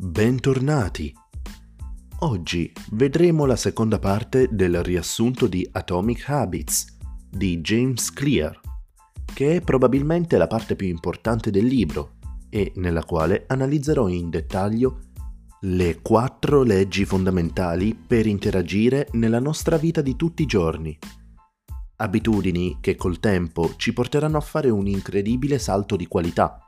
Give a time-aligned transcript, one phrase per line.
[0.00, 1.12] Bentornati!
[2.20, 6.96] Oggi vedremo la seconda parte del riassunto di Atomic Habits
[7.28, 8.60] di James Clear,
[9.34, 12.12] che è probabilmente la parte più importante del libro
[12.48, 15.00] e nella quale analizzerò in dettaglio
[15.62, 20.96] le quattro leggi fondamentali per interagire nella nostra vita di tutti i giorni.
[21.96, 26.67] Abitudini che col tempo ci porteranno a fare un incredibile salto di qualità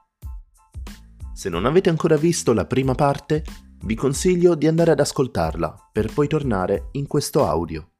[1.40, 3.42] se non avete ancora visto la prima parte,
[3.84, 7.92] vi consiglio di andare ad ascoltarla per poi tornare in questo audio.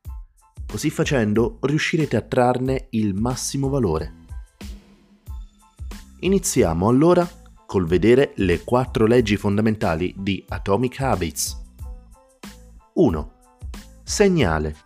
[0.71, 4.13] Così facendo riuscirete a trarne il massimo valore.
[6.19, 7.27] Iniziamo allora
[7.65, 11.59] col vedere le quattro leggi fondamentali di Atomic Habits.
[12.93, 13.33] 1.
[14.03, 14.77] Segnale.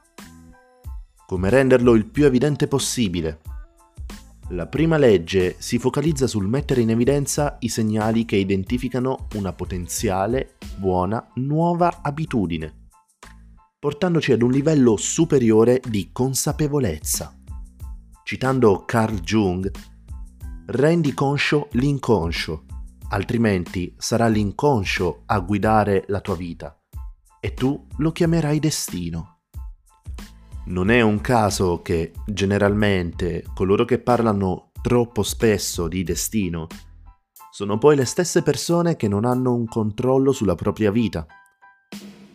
[1.26, 3.40] Come renderlo il più evidente possibile
[4.50, 10.56] la prima legge si focalizza sul mettere in evidenza i segnali che identificano una potenziale,
[10.76, 12.88] buona, nuova abitudine,
[13.78, 17.34] portandoci ad un livello superiore di consapevolezza.
[18.22, 19.70] Citando Carl Jung,
[20.66, 22.64] rendi conscio l'inconscio,
[23.08, 26.78] altrimenti sarà l'inconscio a guidare la tua vita
[27.40, 29.33] e tu lo chiamerai destino.
[30.66, 36.66] Non è un caso che generalmente coloro che parlano troppo spesso di destino
[37.50, 41.26] sono poi le stesse persone che non hanno un controllo sulla propria vita.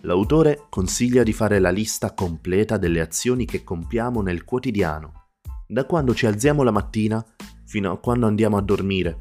[0.02, 5.30] L'autore consiglia di fare la lista completa delle azioni che compiamo nel quotidiano,
[5.68, 7.26] da quando ci alziamo la mattina
[7.66, 9.20] fino a quando andiamo a dormire,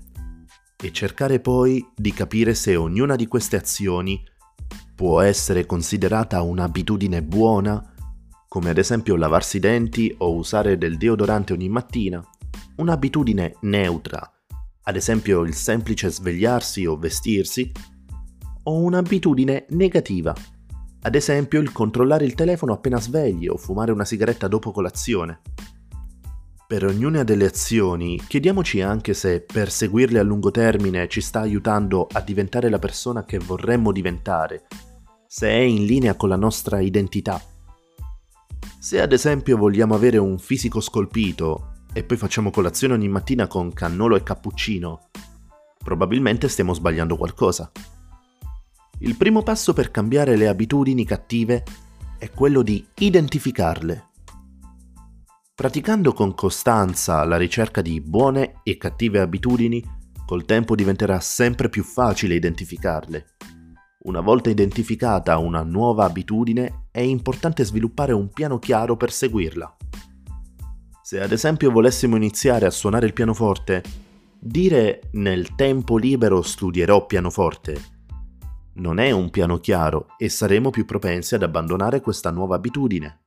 [0.76, 4.22] e cercare poi di capire se ognuna di queste azioni
[4.94, 7.94] può essere considerata un'abitudine buona
[8.48, 12.24] come ad esempio lavarsi i denti o usare del deodorante ogni mattina,
[12.76, 14.32] un'abitudine neutra,
[14.84, 17.70] ad esempio il semplice svegliarsi o vestirsi,
[18.62, 20.34] o un'abitudine negativa,
[21.02, 25.40] ad esempio il controllare il telefono appena svegli o fumare una sigaretta dopo colazione.
[26.66, 32.20] Per ognuna delle azioni chiediamoci anche se perseguirle a lungo termine ci sta aiutando a
[32.20, 34.66] diventare la persona che vorremmo diventare,
[35.26, 37.40] se è in linea con la nostra identità
[38.78, 43.72] se ad esempio vogliamo avere un fisico scolpito e poi facciamo colazione ogni mattina con
[43.72, 45.08] cannolo e cappuccino,
[45.82, 47.70] probabilmente stiamo sbagliando qualcosa.
[49.00, 51.64] Il primo passo per cambiare le abitudini cattive
[52.18, 54.06] è quello di identificarle.
[55.54, 59.84] Praticando con costanza la ricerca di buone e cattive abitudini,
[60.24, 63.26] col tempo diventerà sempre più facile identificarle
[64.08, 69.76] una volta identificata una nuova abitudine, è importante sviluppare un piano chiaro per seguirla.
[71.02, 73.82] Se ad esempio volessimo iniziare a suonare il pianoforte,
[74.38, 77.96] dire nel tempo libero studierò pianoforte
[78.78, 83.24] non è un piano chiaro e saremo più propensi ad abbandonare questa nuova abitudine.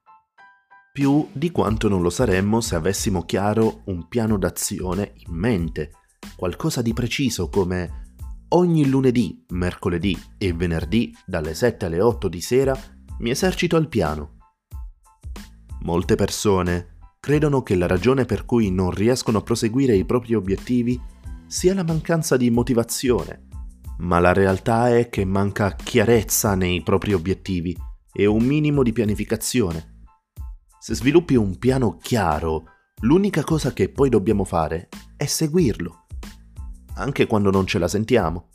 [0.94, 5.92] Più di quanto non lo saremmo se avessimo chiaro un piano d'azione in mente,
[6.38, 8.11] qualcosa di preciso come
[8.54, 12.78] Ogni lunedì, mercoledì e venerdì dalle 7 alle 8 di sera
[13.20, 14.40] mi esercito al piano.
[15.84, 21.00] Molte persone credono che la ragione per cui non riescono a proseguire i propri obiettivi
[21.48, 23.48] sia la mancanza di motivazione,
[24.00, 27.74] ma la realtà è che manca chiarezza nei propri obiettivi
[28.12, 30.02] e un minimo di pianificazione.
[30.78, 32.66] Se sviluppi un piano chiaro,
[33.04, 36.02] l'unica cosa che poi dobbiamo fare è seguirlo
[37.02, 38.50] anche quando non ce la sentiamo.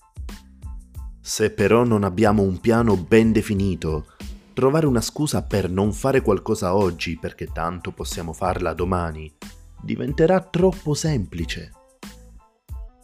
[1.20, 4.06] Se però non abbiamo un piano ben definito,
[4.54, 9.34] trovare una scusa per non fare qualcosa oggi perché tanto possiamo farla domani
[9.82, 11.72] diventerà troppo semplice.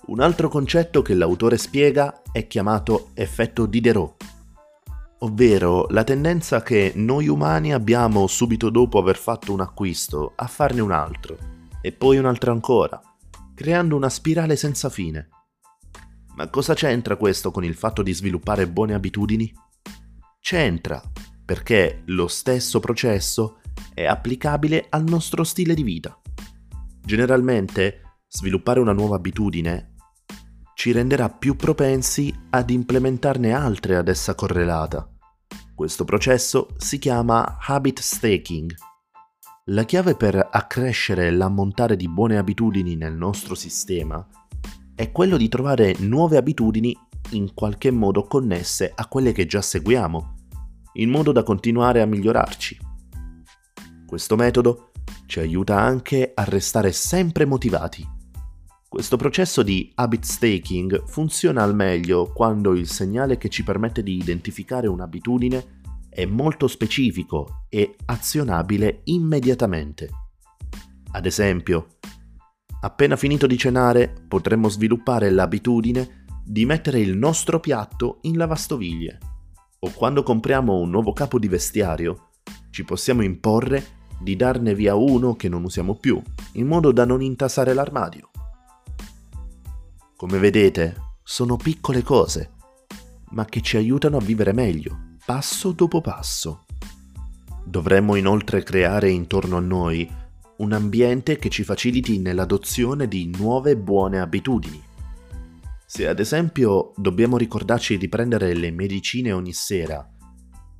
[0.06, 4.25] Un altro concetto che l'autore spiega è chiamato effetto Diderot,
[5.19, 10.81] ovvero la tendenza che noi umani abbiamo subito dopo aver fatto un acquisto a farne
[10.81, 11.36] un altro
[11.81, 13.00] e poi un altro ancora
[13.55, 15.28] creando una spirale senza fine.
[16.34, 19.52] Ma cosa c'entra questo con il fatto di sviluppare buone abitudini?
[20.40, 21.02] C'entra,
[21.44, 23.58] perché lo stesso processo
[23.94, 26.19] è applicabile al nostro stile di vita.
[27.05, 29.94] Generalmente, sviluppare una nuova abitudine
[30.75, 35.08] ci renderà più propensi ad implementarne altre ad essa correlata.
[35.75, 38.75] Questo processo si chiama habit staking
[39.67, 44.26] la chiave per accrescere l'ammontare di buone abitudini nel nostro sistema
[44.94, 46.96] è quello di trovare nuove abitudini
[47.30, 50.34] in qualche modo connesse a quelle che già seguiamo,
[50.94, 52.78] in modo da continuare a migliorarci.
[54.06, 54.90] Questo metodo
[55.26, 58.06] ci aiuta anche a restare sempre motivati.
[58.86, 64.16] Questo processo di habit staking funziona al meglio quando il segnale che ci permette di
[64.18, 65.80] identificare un'abitudine
[66.10, 70.10] è molto specifico e azionabile immediatamente.
[71.12, 71.86] Ad esempio,
[72.82, 79.19] appena finito di cenare potremmo sviluppare l'abitudine di mettere il nostro piatto in lavastoviglie
[79.81, 82.31] o quando compriamo un nuovo capo di vestiario
[82.70, 86.20] ci possiamo imporre di darne via uno che non usiamo più,
[86.52, 88.31] in modo da non intasare l'armadio.
[90.17, 92.52] Come vedete, sono piccole cose,
[93.31, 96.64] ma che ci aiutano a vivere meglio, passo dopo passo.
[97.64, 100.08] Dovremmo inoltre creare intorno a noi
[100.62, 104.81] un ambiente che ci faciliti nell'adozione di nuove buone abitudini.
[105.85, 110.09] Se ad esempio dobbiamo ricordarci di prendere le medicine ogni sera,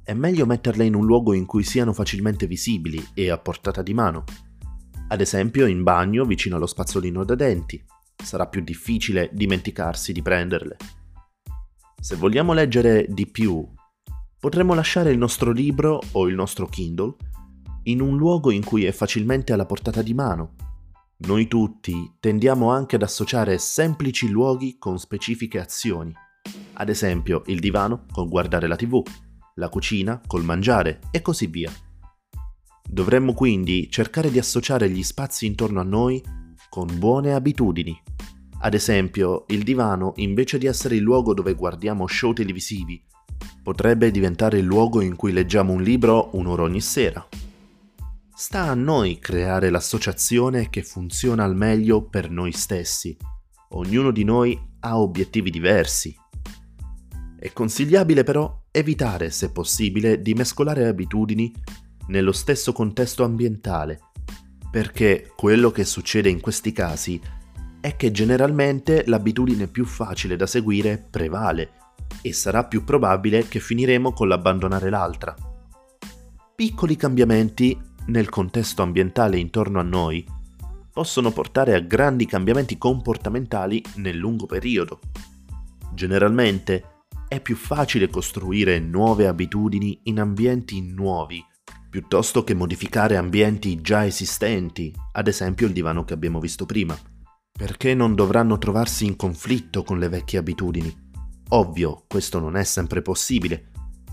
[0.05, 3.93] è meglio metterle in un luogo in cui siano facilmente visibili e a portata di
[3.93, 4.25] mano.
[5.09, 7.85] Ad esempio in bagno vicino allo spazzolino da denti,
[8.23, 10.77] sarà più difficile dimenticarsi di prenderle.
[12.01, 13.69] Se vogliamo leggere di più,
[14.39, 17.17] potremmo lasciare il nostro libro o il nostro Kindle
[17.85, 20.55] in un luogo in cui è facilmente alla portata di mano.
[21.19, 26.13] Noi tutti tendiamo anche ad associare semplici luoghi con specifiche azioni.
[26.75, 29.03] Ad esempio il divano col guardare la tv,
[29.57, 31.71] la cucina col mangiare e così via.
[32.89, 36.23] Dovremmo quindi cercare di associare gli spazi intorno a noi
[36.69, 38.01] con buone abitudini.
[38.61, 43.03] Ad esempio, il divano, invece di essere il luogo dove guardiamo show televisivi,
[43.63, 47.27] potrebbe diventare il luogo in cui leggiamo un libro un'ora ogni sera.
[48.35, 53.17] Sta a noi creare l'associazione che funziona al meglio per noi stessi.
[53.71, 56.15] Ognuno di noi ha obiettivi diversi.
[57.39, 61.53] È consigliabile però evitare, se possibile, di mescolare abitudini
[62.09, 64.11] nello stesso contesto ambientale
[64.73, 67.21] perché quello che succede in questi casi
[67.79, 71.73] è che generalmente l'abitudine più facile da seguire prevale
[72.23, 75.37] e sarà più probabile che finiremo con l'abbandonare l'altra.
[76.55, 80.27] Piccoli cambiamenti nel contesto ambientale intorno a noi
[80.93, 85.01] possono portare a grandi cambiamenti comportamentali nel lungo periodo.
[85.95, 91.43] Generalmente è più facile costruire nuove abitudini in ambienti nuovi
[91.93, 96.97] piuttosto che modificare ambienti già esistenti, ad esempio il divano che abbiamo visto prima,
[97.53, 101.11] perché non dovranno trovarsi in conflitto con le vecchie abitudini.
[101.51, 103.72] Ovvio, questo non è sempre possibile.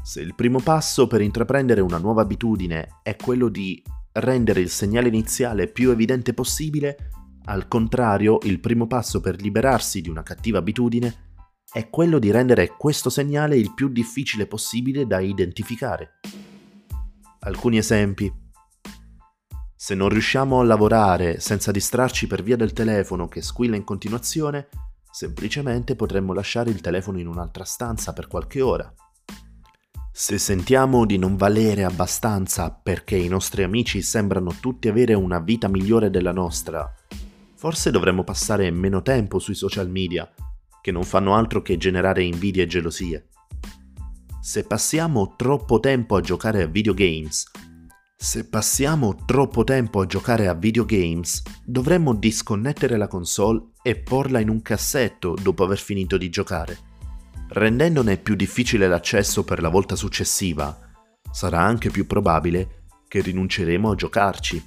[0.10, 3.80] Se il primo passo per intraprendere una nuova abitudine è quello di
[4.14, 7.12] rendere il segnale iniziale più evidente possibile,
[7.46, 11.36] al contrario, il primo passo per liberarsi di una cattiva abitudine
[11.72, 16.14] è quello di rendere questo segnale il più difficile possibile da identificare.
[17.42, 18.34] Alcuni esempi.
[19.76, 24.70] Se non riusciamo a lavorare senza distrarci per via del telefono che squilla in continuazione,
[25.12, 28.92] semplicemente potremmo lasciare il telefono in un'altra stanza per qualche ora.
[30.22, 35.70] Se sentiamo di non valere abbastanza perché i nostri amici sembrano tutti avere una vita
[35.70, 36.94] migliore della nostra,
[37.56, 40.30] forse dovremmo passare meno tempo sui social media,
[40.82, 43.30] che non fanno altro che generare invidia e gelosie
[44.42, 47.50] se passiamo troppo tempo a giocare a videogames,
[48.18, 54.50] se passiamo troppo tempo a giocare a videogames, dovremmo disconnettere la console e porla in
[54.50, 56.89] un cassetto dopo aver finito di giocare.
[57.52, 60.78] Rendendone più difficile l'accesso per la volta successiva,
[61.32, 64.64] sarà anche più probabile che rinunceremo a giocarci.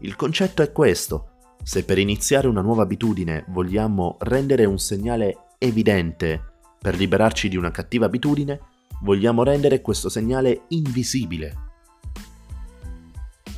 [0.00, 1.26] Il concetto è questo.
[1.62, 7.70] Se per iniziare una nuova abitudine vogliamo rendere un segnale evidente per liberarci di una
[7.70, 8.58] cattiva abitudine,
[9.02, 11.54] vogliamo rendere questo segnale invisibile.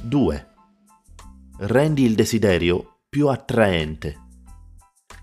[0.02, 0.48] 2.
[1.58, 4.20] Rendi il desiderio più attraente.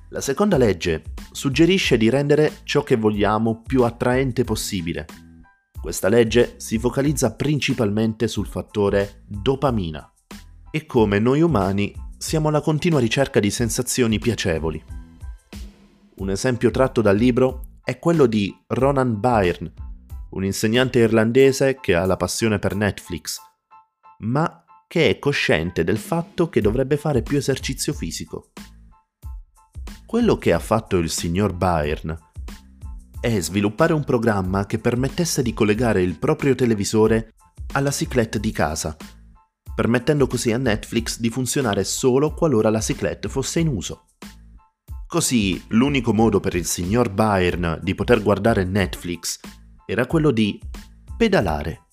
[0.09, 5.05] La seconda legge suggerisce di rendere ciò che vogliamo più attraente possibile.
[5.79, 10.11] Questa legge si focalizza principalmente sul fattore dopamina
[10.71, 14.83] e come noi umani siamo alla continua ricerca di sensazioni piacevoli.
[16.17, 19.73] Un esempio tratto dal libro è quello di Ronan Byrne,
[20.31, 23.37] un insegnante irlandese che ha la passione per Netflix,
[24.19, 28.51] ma che è cosciente del fatto che dovrebbe fare più esercizio fisico.
[30.09, 32.17] Quello che ha fatto il signor Byrne
[33.21, 37.35] è sviluppare un programma che permettesse di collegare il proprio televisore
[37.73, 38.97] alla ciclette di casa,
[39.75, 44.07] permettendo così a Netflix di funzionare solo qualora la ciclette fosse in uso.
[45.05, 49.39] Così l'unico modo per il signor Byrne di poter guardare Netflix
[49.85, 50.59] era quello di
[51.17, 51.85] pedalare.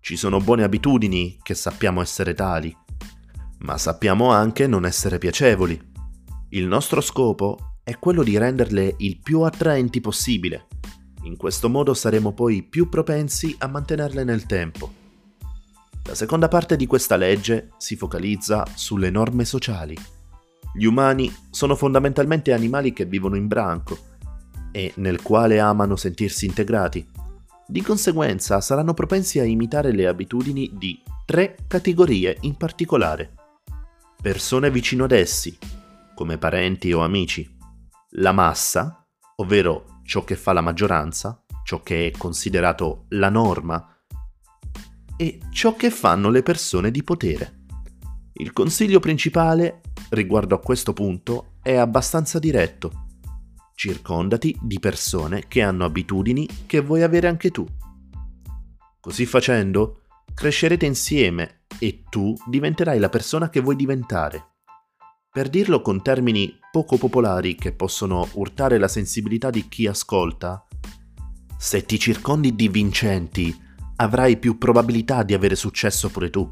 [0.00, 2.76] Ci sono buone abitudini che sappiamo essere tali,
[3.58, 5.92] ma sappiamo anche non essere piacevoli.
[6.54, 10.68] Il nostro scopo è quello di renderle il più attraenti possibile.
[11.24, 14.92] In questo modo saremo poi più propensi a mantenerle nel tempo.
[16.04, 19.96] La seconda parte di questa legge si focalizza sulle norme sociali.
[20.72, 23.98] Gli umani sono fondamentalmente animali che vivono in branco
[24.70, 27.04] e nel quale amano sentirsi integrati.
[27.66, 33.34] Di conseguenza saranno propensi a imitare le abitudini di tre categorie in particolare.
[34.22, 35.58] Persone vicino ad essi,
[36.14, 37.56] come parenti o amici,
[38.16, 39.06] la massa,
[39.36, 43.88] ovvero ciò che fa la maggioranza, ciò che è considerato la norma,
[45.16, 47.62] e ciò che fanno le persone di potere.
[48.34, 49.80] Il consiglio principale
[50.10, 53.06] riguardo a questo punto è abbastanza diretto.
[53.74, 57.66] Circondati di persone che hanno abitudini che vuoi avere anche tu.
[59.00, 60.02] Così facendo,
[60.32, 64.53] crescerete insieme e tu diventerai la persona che vuoi diventare.
[65.34, 70.64] Per dirlo con termini poco popolari che possono urtare la sensibilità di chi ascolta,
[71.58, 73.52] se ti circondi di vincenti,
[73.96, 76.48] avrai più probabilità di avere successo pure tu.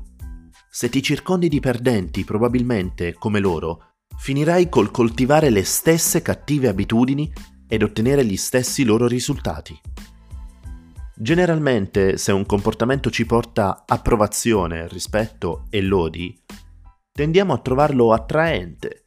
[0.68, 7.32] Se ti circondi di perdenti, probabilmente, come loro, finirai col coltivare le stesse cattive abitudini
[7.68, 9.80] ed ottenere gli stessi loro risultati.
[11.14, 16.41] Generalmente, se un comportamento ci porta approvazione, rispetto e lodi,
[17.14, 19.04] tendiamo a trovarlo attraente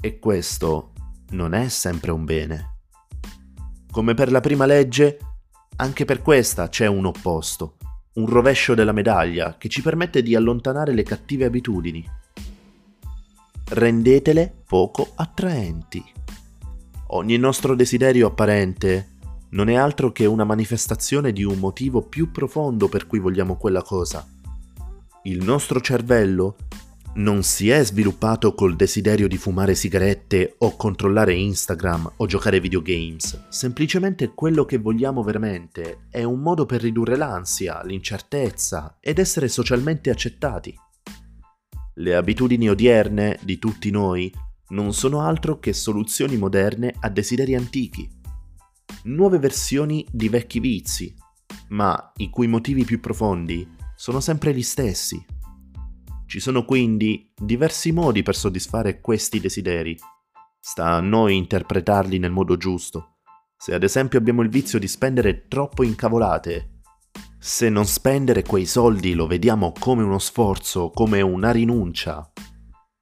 [0.00, 0.92] e questo
[1.30, 2.76] non è sempre un bene.
[3.90, 5.18] Come per la prima legge,
[5.76, 7.76] anche per questa c'è un opposto,
[8.14, 12.08] un rovescio della medaglia che ci permette di allontanare le cattive abitudini.
[13.66, 16.04] Rendetele poco attraenti.
[17.08, 19.16] Ogni nostro desiderio apparente
[19.50, 23.82] non è altro che una manifestazione di un motivo più profondo per cui vogliamo quella
[23.82, 24.24] cosa.
[25.24, 26.56] Il nostro cervello
[27.16, 33.46] non si è sviluppato col desiderio di fumare sigarette o controllare Instagram o giocare videogames.
[33.50, 40.10] Semplicemente quello che vogliamo veramente è un modo per ridurre l'ansia, l'incertezza ed essere socialmente
[40.10, 40.74] accettati.
[41.94, 44.32] Le abitudini odierne di tutti noi
[44.70, 48.10] non sono altro che soluzioni moderne a desideri antichi.
[49.04, 51.14] Nuove versioni di vecchi vizi,
[51.68, 55.24] ma i cui motivi più profondi sono sempre gli stessi.
[56.26, 59.96] Ci sono quindi diversi modi per soddisfare questi desideri.
[60.58, 63.18] Sta a noi interpretarli nel modo giusto.
[63.56, 66.80] Se ad esempio abbiamo il vizio di spendere troppo incavolate,
[67.38, 72.32] se non spendere quei soldi lo vediamo come uno sforzo, come una rinuncia,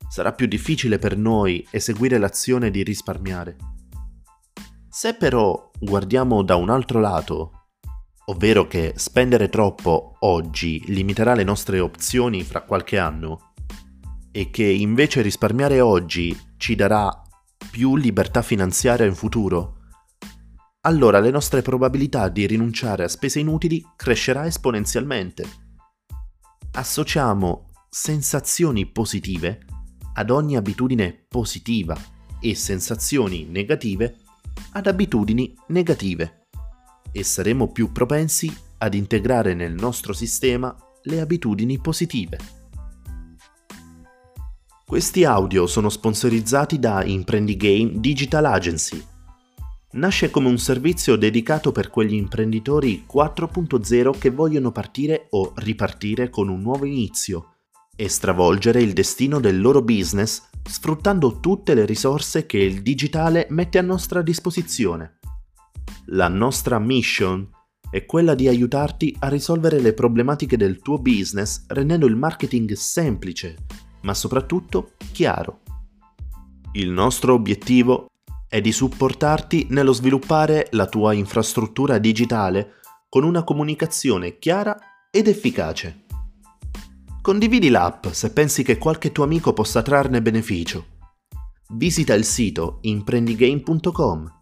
[0.08, 3.56] sarà più difficile per noi eseguire l'azione di risparmiare.
[4.88, 7.61] Se però guardiamo da un altro lato
[8.26, 13.52] ovvero che spendere troppo oggi limiterà le nostre opzioni fra qualche anno
[14.30, 17.22] e che invece risparmiare oggi ci darà
[17.70, 19.78] più libertà finanziaria in futuro,
[20.82, 25.44] allora le nostre probabilità di rinunciare a spese inutili crescerà esponenzialmente.
[26.72, 29.66] Associamo sensazioni positive
[30.14, 31.96] ad ogni abitudine positiva
[32.40, 34.16] e sensazioni negative
[34.72, 36.41] ad abitudini negative
[37.12, 42.38] e saremo più propensi ad integrare nel nostro sistema le abitudini positive.
[44.84, 49.02] Questi audio sono sponsorizzati da Imprendigame Digital Agency.
[49.92, 56.48] Nasce come un servizio dedicato per quegli imprenditori 4.0 che vogliono partire o ripartire con
[56.48, 57.56] un nuovo inizio
[57.96, 63.78] e stravolgere il destino del loro business sfruttando tutte le risorse che il digitale mette
[63.78, 65.18] a nostra disposizione.
[66.06, 67.48] La nostra mission
[67.90, 73.66] è quella di aiutarti a risolvere le problematiche del tuo business rendendo il marketing semplice,
[74.02, 75.60] ma soprattutto chiaro.
[76.72, 78.06] Il nostro obiettivo
[78.48, 84.76] è di supportarti nello sviluppare la tua infrastruttura digitale con una comunicazione chiara
[85.10, 86.04] ed efficace.
[87.20, 90.86] Condividi l'app se pensi che qualche tuo amico possa trarne beneficio.
[91.74, 94.40] Visita il sito imprendigame.com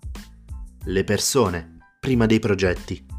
[0.85, 3.10] le persone prima dei progetti.